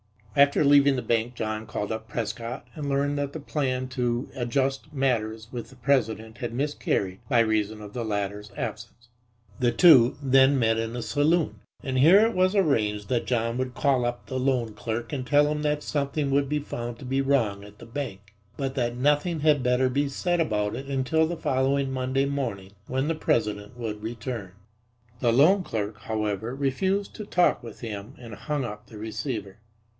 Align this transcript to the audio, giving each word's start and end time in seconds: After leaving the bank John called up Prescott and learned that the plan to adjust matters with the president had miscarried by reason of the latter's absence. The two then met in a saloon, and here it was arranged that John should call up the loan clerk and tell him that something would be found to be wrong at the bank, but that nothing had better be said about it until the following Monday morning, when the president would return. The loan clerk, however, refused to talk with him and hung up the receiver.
After 0.35 0.63
leaving 0.63 0.95
the 0.95 1.01
bank 1.03 1.35
John 1.35 1.67
called 1.67 1.91
up 1.91 2.07
Prescott 2.07 2.65
and 2.73 2.89
learned 2.89 3.19
that 3.19 3.33
the 3.33 3.39
plan 3.39 3.87
to 3.89 4.29
adjust 4.33 4.91
matters 4.91 5.49
with 5.51 5.69
the 5.69 5.75
president 5.75 6.39
had 6.39 6.53
miscarried 6.53 7.19
by 7.29 7.41
reason 7.41 7.81
of 7.81 7.93
the 7.93 8.05
latter's 8.05 8.49
absence. 8.57 9.09
The 9.59 9.73
two 9.73 10.15
then 10.23 10.57
met 10.57 10.79
in 10.79 10.95
a 10.95 11.01
saloon, 11.03 11.59
and 11.83 11.99
here 11.99 12.21
it 12.25 12.33
was 12.33 12.55
arranged 12.55 13.09
that 13.09 13.27
John 13.27 13.57
should 13.57 13.75
call 13.75 14.05
up 14.05 14.25
the 14.25 14.39
loan 14.39 14.73
clerk 14.73 15.13
and 15.13 15.27
tell 15.27 15.51
him 15.51 15.61
that 15.63 15.83
something 15.83 16.31
would 16.31 16.49
be 16.49 16.59
found 16.59 16.97
to 16.97 17.05
be 17.05 17.21
wrong 17.21 17.63
at 17.63 17.77
the 17.77 17.85
bank, 17.85 18.33
but 18.57 18.73
that 18.73 18.95
nothing 18.95 19.41
had 19.41 19.61
better 19.61 19.89
be 19.89 20.07
said 20.09 20.39
about 20.39 20.75
it 20.75 20.87
until 20.87 21.27
the 21.27 21.37
following 21.37 21.91
Monday 21.91 22.25
morning, 22.25 22.71
when 22.87 23.07
the 23.09 23.13
president 23.15 23.77
would 23.77 24.01
return. 24.01 24.53
The 25.19 25.33
loan 25.33 25.61
clerk, 25.61 25.99
however, 26.03 26.55
refused 26.55 27.13
to 27.15 27.25
talk 27.25 27.61
with 27.61 27.81
him 27.81 28.15
and 28.17 28.33
hung 28.33 28.63
up 28.63 28.87
the 28.87 28.97
receiver. 28.97 29.57